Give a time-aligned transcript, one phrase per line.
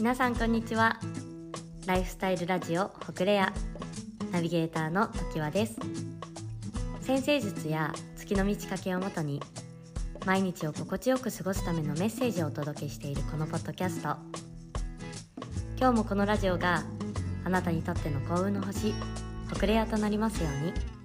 [0.00, 0.98] 皆さんこんにちは。
[1.86, 3.52] ライフスタイルラジオホクレア。
[4.32, 5.78] ナビゲーターの時和です。
[7.02, 9.42] 先生術や月の満ち欠けをもとに
[10.24, 14.16] 毎日を心地よく過ごすためのメッセージをお届けしているこのポッドキャスト。
[15.78, 16.82] 今日もこのラジオが
[17.44, 18.94] あなたにとっての幸運の星
[19.50, 20.99] ホクレアとなりますように。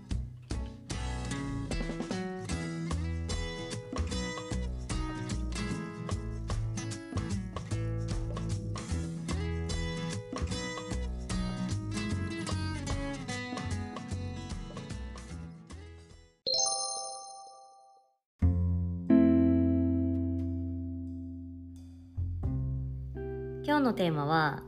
[23.68, 24.62] 今日のテーマは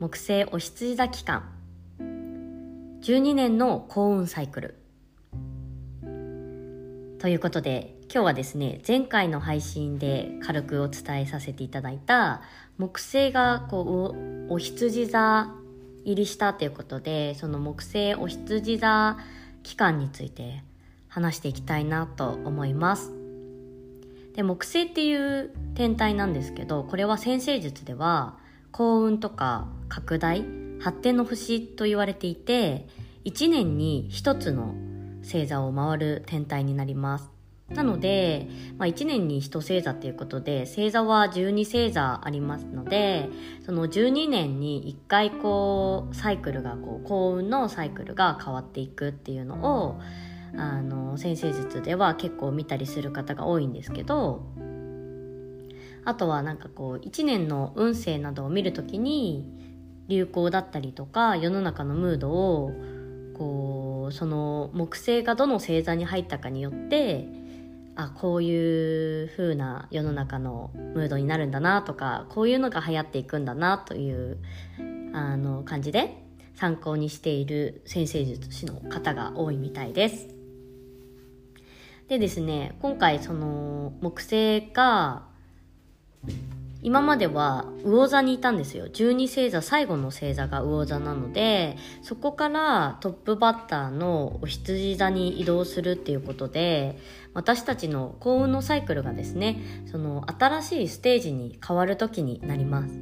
[0.00, 1.50] 木星お羊座期間。
[1.98, 4.74] 12年の幸運サイクル。
[7.18, 12.42] ということで今日はですね前回の配信で軽くお伝えさせていただいた
[12.76, 15.48] 木星がこうお羊座
[16.04, 19.16] 入りしたということでその木星お羊座
[19.62, 20.62] 期間について
[21.08, 23.23] 話していきたいなと思います。
[24.34, 28.36] で木星っていう天体なんですけどこれは先生術では
[28.72, 30.44] 幸運とか拡大
[30.80, 32.88] 発展の星と言われていて
[33.24, 34.74] 1年に1つの
[35.22, 37.30] 星座を回る天体になります。
[37.70, 38.46] なので、
[38.76, 43.30] まあ、1年に1星座っていうことで星座は12星座ありますので
[43.64, 50.00] その12年に1回こうサイクルがこう幸運のサイクルが変わっていくっていうのを
[50.56, 54.46] あの先生術では結構見たりする方が多いんですけど
[56.04, 59.50] あとはなんかこう1年の運勢などを見るときに
[60.08, 62.72] 流行だったりとか世の中のムードを
[63.36, 67.26] こうその木星がどの星座に入ったかによって
[67.96, 74.38] あこういう風な世の中のムードになるんだなとかこういうのが流行っていくんだなという
[75.14, 76.22] あの感じで
[76.54, 80.43] 参考にしている先生術師の方が多いみたいです。
[82.08, 85.24] でですね今回その木星が
[86.84, 88.88] 今までは魚座にいたんですよ。
[88.88, 96.98] 12星座最後の星座が魚座なのでそこからトップバッターのお羊座に移動するっていうことで
[97.32, 102.94] 私たちの幸運のサイクルがですねその新しいステージに変わる時になります。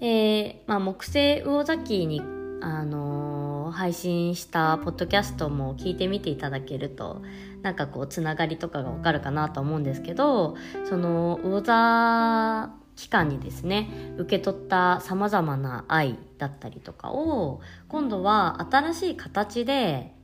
[0.00, 2.22] えー、まあ、木星魚座期に
[2.62, 3.33] あのー、
[3.74, 7.22] 配信したポッドキャストも聞いてみていただけると
[7.62, 10.56] なんかこうつながりとかがわかるかなと思うんですけど
[10.88, 20.14] その魚座期間にですね受け取ったさまざまな愛だったりとかを今度は新しい形で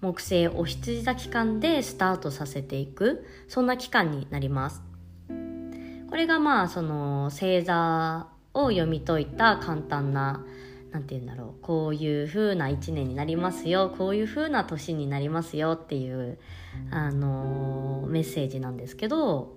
[0.00, 4.82] 木星お羊座期間でスタートさせていくそんな期間になります。
[5.28, 10.44] これがまあその星座を読み解いた簡単な
[10.92, 16.38] 何て言うんだろうこういう風な1年になりますよこういう風な年になりますよっていう
[16.90, 19.56] あのメッセージなんですけど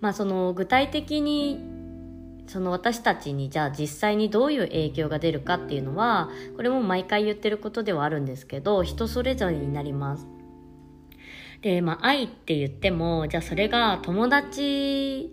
[0.00, 1.58] まあその具体的に
[2.46, 10.26] その私たちにじゃあ実際にどういう影響が出るかっていうのはこれも毎回言ってることではあるんですけど人それぞれになります。
[11.62, 15.32] でまあ愛って言ってもじゃあそれが友達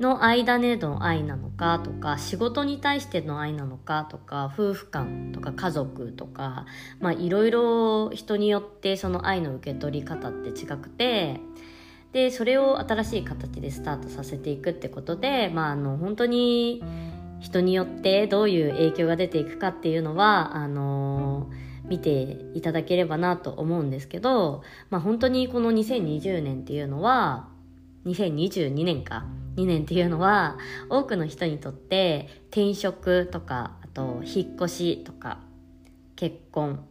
[0.00, 6.66] の間での愛なのかとか仕事に対しての愛なのかとか夫婦間とか家族とか
[7.00, 11.40] まあいろいろ人によってその愛の受け取り方って違くて
[12.12, 16.82] でそれを新しい形でスタートさせていくってことでまああの本当に
[17.40, 21.50] 人によってどういう影響が出ていくかっていうのはあの
[21.84, 27.48] 見ていただければなと思うんですけど、まあ、本当にこの2020年っていうのは
[28.08, 29.26] 2022年か
[29.56, 30.56] ？2年っていうのは
[30.88, 35.40] 多くの人にとって転職とかあと引っ越しとか
[36.16, 36.84] 結婚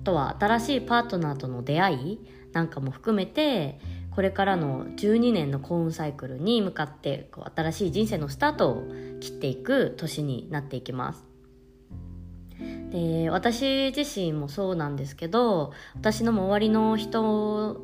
[0.00, 2.20] あとは新しいパートナーとの出会い
[2.52, 3.78] なんかも含めて
[4.10, 8.82] これからの12年の幸運サイクルに向かってこう新しい人生のスタートを
[9.20, 11.24] 切っていく年になっていきます。
[12.90, 17.80] で私自身もそうなんですけど私の周りの人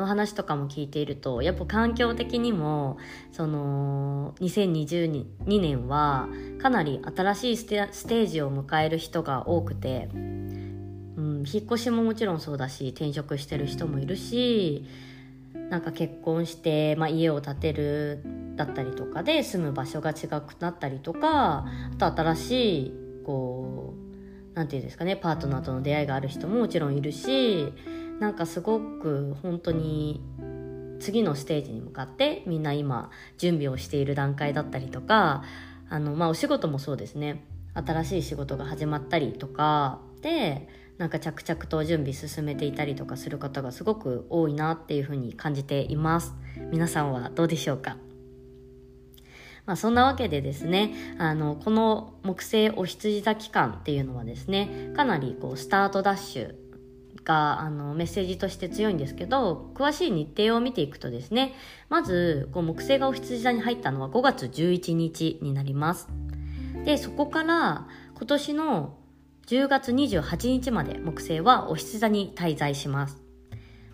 [0.00, 2.98] の話とかも聞いているとやっぱ環境的にも
[3.32, 6.28] その2022年は
[6.60, 14.86] かなり新しいステージを迎える人が多くて、うん、引っ越しももちろんそうだし転職してる人もいるし
[15.70, 18.22] なんか結婚して、まあ、家を建てる
[18.56, 22.94] だったりとかで住む場所が違くなったりとかあと新しい
[23.24, 27.72] こう何て言うんですかねパートナーとの出会いがある人ももちろんいるし
[28.20, 30.22] なんかすごく本当に
[31.00, 35.42] 次のステージに向かってみんな今準備をしている段階だったりとか
[35.88, 37.44] あのまあお仕事もそうですね。
[37.72, 40.68] 新しい仕事が始まったりとかで
[40.98, 46.34] なんか着々と準備進めていたりとかする方がすごく多いなっていうふうに感じています。
[46.70, 47.96] 皆さんはどうでしょうか？
[49.66, 56.54] まあ、そんなわけでですねあのこの木星お羊座期間っていうのはですねかなりこうスタートダッシュ
[57.24, 61.54] があのメッセージとして強いんですけど詳しい日程を見ていくとですね
[61.88, 66.08] まずこう木星がお羊座に入ったのは5月11日になります。
[66.84, 67.86] でそこから
[68.16, 68.96] 今年の
[69.46, 73.29] 10月28日まで木星はお羊座に滞在します。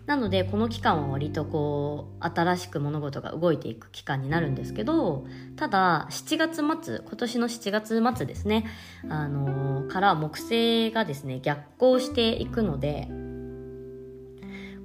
[0.07, 5.27] なのでこの期間は割とこう新しく物事が動いていく期間になるんですけど
[5.57, 8.65] ただ7月末今年の7月末ですね
[9.09, 13.09] あのー、から木星がですね逆行していくので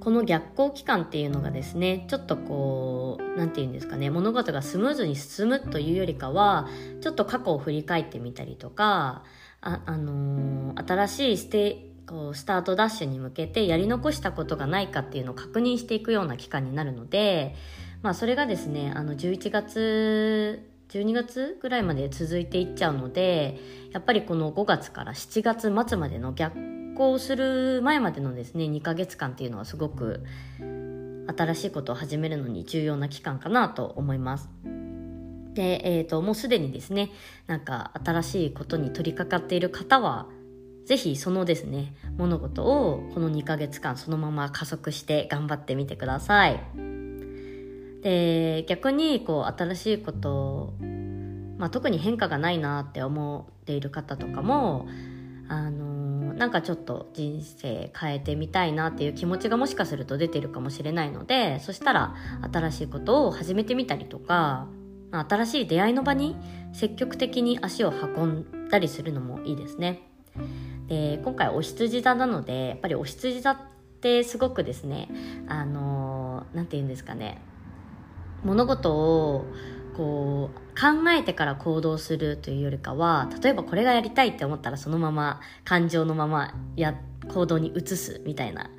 [0.01, 6.67] この逆行期間っていうのがですねちょっとこう何て言うんですかね物事がスムーズに進むというよりかは
[6.99, 9.23] ちょっと過去を振り返ってみたりとか
[9.61, 17.55] あ、あのー、新しいステこうスタートダッシュに向けてやり残したことがないかっていうのを確認していくような期間になるので、
[18.01, 23.57] まあ、それがですねあの11月12月ぐらいまで続いていっちゃうので
[23.91, 26.55] やっぱりこの5月から7月末までの逆
[26.93, 30.23] 行する前までのですね2ヶ月間っていうのはすごく
[31.25, 34.49] 新しいことを始めるのに重要な期間かなと思います。
[35.53, 37.11] で、えーと、ともうすでにですね
[37.47, 40.27] なんか新しいことに取り掛かっている方は
[40.85, 46.59] ぜひそのですね、物事をこの2ヶ月間そのまま加速して頑張ってみてください。
[48.01, 50.73] で、逆にこう新しいこと
[51.63, 54.85] まあ、特に変化がないなって思っている方とかも、
[55.47, 62.15] あのー、なんかちょっと人生変えてみたいなっていう気持ちがもしかすると出てるかもしれないので、そしたら
[62.51, 64.67] 新しいことを始めてみたりとか、
[65.11, 66.35] 新しい出会いの場に
[66.73, 70.01] 積極的に足を運んだりするのもいいですね。
[70.87, 73.57] で今回お羊座なのでやっぱりお羊座っ
[74.01, 75.09] てすごくですね
[75.47, 77.41] あの何て言うんですかね
[78.43, 79.45] 物事を
[79.95, 86.95] こう考えてから行動するというよりかは例えばこれがやりたいって思ったらそのまま感情のままや
[87.31, 88.69] 行動に移すみたいな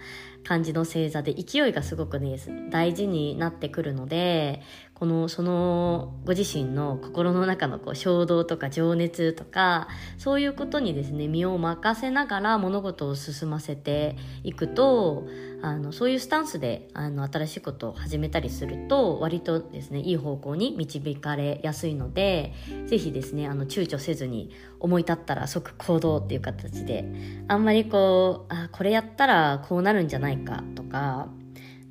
[0.45, 2.39] 感じの星座で勢いがすごくね
[2.71, 4.63] 大事になってくるので
[4.95, 9.89] このそのご自身の心の中のこう衝動とか情熱とか
[10.19, 15.27] そういうことにですね身を任せながら物事を進ませていくと
[15.65, 22.53] あのそういうスタンスであの新しいことを始めたりすると割とですねいい方向に導かれやすいので
[22.87, 27.07] 是非ですねあの躊躇せずに思い立ったら即行動っていう形で
[27.49, 31.29] あんまりこうあこれやったらこうなるんじゃないかとか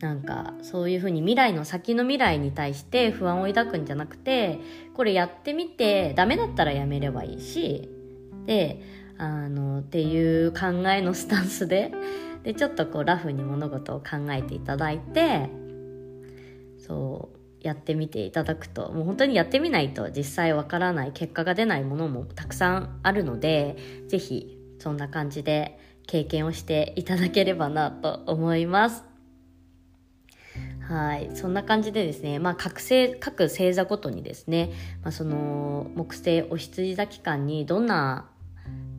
[0.02, 4.60] なんかそういうふうに未来の先の未来に対して不安を抱くんじゃなくて
[4.94, 7.90] これやってみてダメだったらやめればいいし
[8.46, 8.84] で
[9.18, 11.92] あのっていう考えのスタンスで
[12.44, 15.50] でちょっとこうラフに物事を考えていただいて
[16.78, 23.78] そうやってみていただくともう本当にやってみないと実際わからない結果が出ないものもたくさんあるので
[24.10, 29.06] 是非そんな感じで経験をしていただければなと思います。
[30.82, 31.30] はい。
[31.34, 34.72] そんな感じでですね、まあ、各星、各星座ごとにですね、
[35.02, 38.30] まあ、その、木星お羊座期間にどんな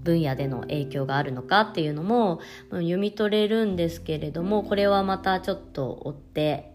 [0.05, 6.75] 分野での影響があるのかっていうのも読み取れるんですけれども、これはまたちょっと追って、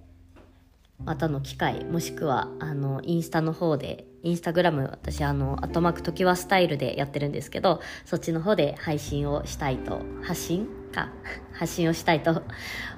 [1.05, 11.09] またの機会、もしくは、あの、インスタの方で、インスタグラム、私、あの、アトマークトキワスタイルでやってるんですけど、そっちの方で配信をしたいと、発信か、
[11.53, 12.43] 発信をしたいと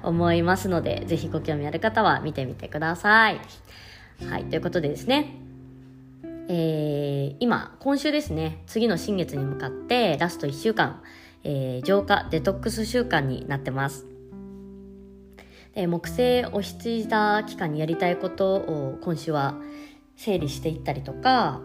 [0.02, 3.40] 思いますので、ぜひご興味ある方は見てみてください。
[4.28, 5.36] はい、ということでですね、
[6.50, 11.02] えー、今、今週ですね、次の新月に向かってラスト1週間、
[11.44, 14.12] えー、浄化、デトックス週間になってます。
[15.74, 19.56] で木星お羊座期間にやりたいことを今週は
[20.16, 21.62] 整理していったりとか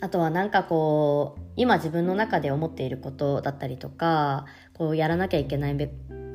[0.00, 5.90] あとはなんかこう今自分の中で思っていることだったりとかこうやらなきゃいけないべ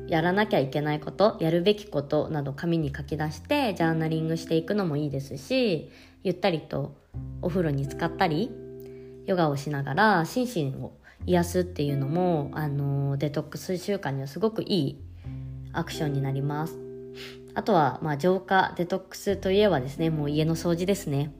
[0.08, 5.90] やらなきゃいけないことやるべきことなど紙に書き出してジャーナリングしていくのもいいですし
[6.22, 6.96] ゆったりと
[7.42, 8.50] お風呂に浸かったり
[9.26, 10.92] ヨガをしながら心身を
[11.26, 15.04] 癒すっていうのもあのデトックス習慣にはすごくいい
[15.72, 16.78] アクションになります。
[17.54, 21.32] あとは、まあ、浄化、デトックスといえばですね、もう家の掃除ですね。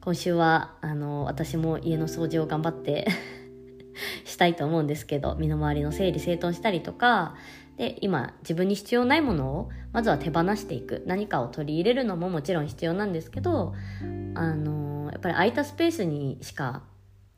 [0.00, 3.06] 今週は、あの、私も家の掃除を頑張って
[4.24, 7.34] したいと思うんですけど、身の回りの整理整頓したりとか、
[7.78, 11.04] で今自分に必要ないものをまずは手放していく。
[11.06, 13.74] 何かを取り入れるのももちろん必要なんですけど
[14.34, 16.82] あのやっぱり空いたスペースにしか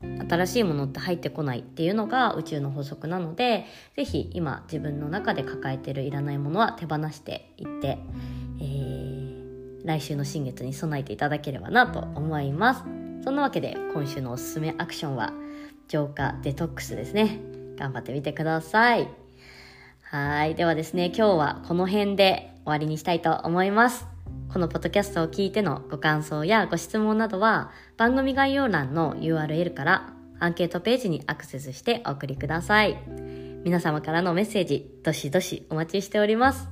[0.01, 3.65] 新しいものって入ってこないっていうのが宇宙の法則なので
[3.95, 7.99] 是非今自分の中で抱えてるいらないものは手放していって、
[8.59, 12.83] えー、来週の新月に備えていただければなと思います。
[13.23, 15.31] そんなわけで今週のおすすめアクションは
[15.91, 17.39] 浄化デトックスですね
[17.75, 19.09] 頑張ってみてください
[20.03, 24.07] はいではですね今日はこの辺で終わりにしたいと思います
[24.53, 32.97] このポッドキャストを聞いてのご感想やご質問などは番組概要欄の URL からアンケートページにアクセスしてお送りください。
[33.63, 36.67] 皆様からのメッセージ、どしどしお待ちしております。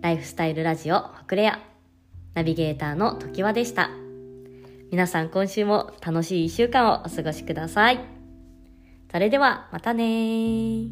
[0.00, 1.60] ライフスタイルラジオ、ホクレア。
[2.34, 4.01] ナビゲーターの時和でした。
[4.92, 8.00] 皆さん今週も楽しい一週間をお過ごしください。
[9.10, 10.84] それではまたね